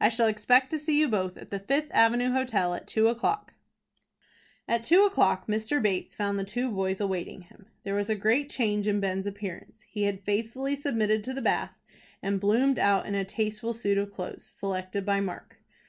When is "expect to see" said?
0.28-1.00